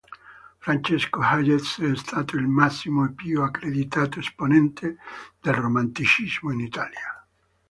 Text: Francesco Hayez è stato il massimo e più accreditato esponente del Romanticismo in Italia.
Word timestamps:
Francesco 0.57 1.19
Hayez 1.21 1.79
è 1.79 1.95
stato 1.95 2.35
il 2.35 2.47
massimo 2.47 3.05
e 3.05 3.11
più 3.13 3.43
accreditato 3.43 4.17
esponente 4.17 4.97
del 5.39 5.53
Romanticismo 5.53 6.51
in 6.51 6.61
Italia. 6.61 7.23